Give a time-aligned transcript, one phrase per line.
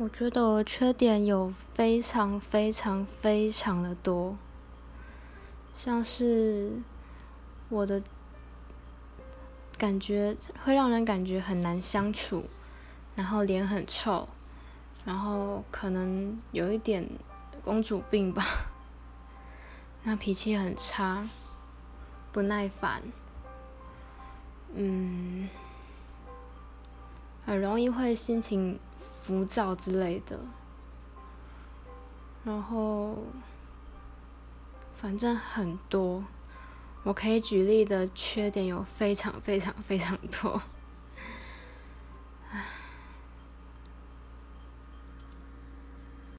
[0.00, 4.38] 我觉得我的缺点有非常非常非常的多，
[5.76, 6.80] 像是
[7.68, 8.00] 我的
[9.76, 12.44] 感觉会让人感觉很难相处，
[13.16, 14.28] 然后脸很臭，
[15.04, 17.04] 然后可能有一点
[17.64, 18.44] 公主病吧，
[20.04, 21.28] 那脾气很差，
[22.30, 23.02] 不耐烦，
[24.74, 25.48] 嗯。
[27.44, 28.78] 很容易会心情
[29.28, 30.40] 浮躁之类的，
[32.44, 33.14] 然后
[34.96, 36.24] 反正很多，
[37.02, 40.62] 我可以举例的缺点有非常非常非常多。